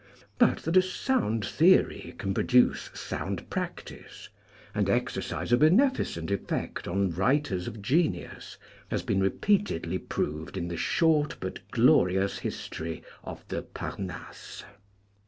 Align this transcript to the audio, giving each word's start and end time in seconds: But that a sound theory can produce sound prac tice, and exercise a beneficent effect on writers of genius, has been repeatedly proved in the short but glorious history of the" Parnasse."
But 0.39 0.63
that 0.63 0.77
a 0.77 0.81
sound 0.81 1.45
theory 1.45 2.15
can 2.17 2.33
produce 2.33 2.89
sound 2.91 3.47
prac 3.51 3.83
tice, 3.85 4.29
and 4.73 4.89
exercise 4.89 5.51
a 5.53 5.57
beneficent 5.57 6.31
effect 6.31 6.87
on 6.87 7.11
writers 7.11 7.67
of 7.67 7.83
genius, 7.83 8.57
has 8.89 9.03
been 9.03 9.21
repeatedly 9.21 9.99
proved 9.99 10.57
in 10.57 10.69
the 10.69 10.75
short 10.75 11.35
but 11.39 11.59
glorious 11.69 12.39
history 12.39 13.03
of 13.23 13.47
the" 13.49 13.61
Parnasse." 13.79 14.63